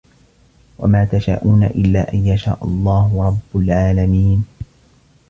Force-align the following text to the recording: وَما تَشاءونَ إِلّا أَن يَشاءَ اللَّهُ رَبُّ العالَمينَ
وَما 0.79 1.05
تَشاءونَ 1.05 1.63
إِلّا 1.63 2.13
أَن 2.13 2.27
يَشاءَ 2.27 2.63
اللَّهُ 2.65 3.27
رَبُّ 3.27 3.61
العالَمينَ 3.61 4.45